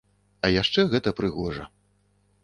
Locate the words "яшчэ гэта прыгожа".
0.61-1.67